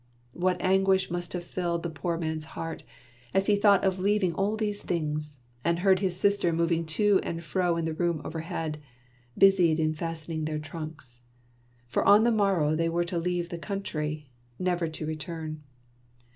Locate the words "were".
12.89-13.05